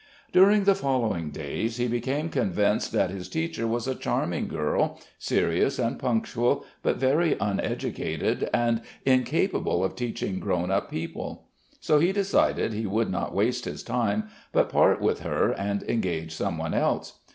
During 0.31 0.63
the 0.63 0.73
following 0.73 1.29
days 1.29 1.77
he 1.77 1.87
became 1.87 2.29
convinced 2.29 2.91
that 2.91 3.11
his 3.11 3.29
teacher 3.29 3.67
was 3.67 3.87
a 3.87 3.93
charming 3.93 4.47
girl 4.47 4.99
serious 5.19 5.77
and 5.77 5.99
punctual, 5.99 6.65
but 6.81 6.97
very 6.97 7.37
uneducated 7.39 8.49
and 8.51 8.81
incapable 9.05 9.83
of 9.83 9.95
teaching 9.95 10.39
grown 10.39 10.71
up 10.71 10.89
people; 10.89 11.45
so 11.79 11.99
he 11.99 12.11
decided 12.11 12.73
he 12.73 12.87
would 12.87 13.11
not 13.11 13.35
waste 13.35 13.65
his 13.65 13.83
time, 13.83 14.23
but 14.51 14.69
part 14.69 15.01
with 15.01 15.19
her 15.19 15.51
and 15.51 15.83
engage 15.83 16.33
someone 16.33 16.73
else. 16.73 17.19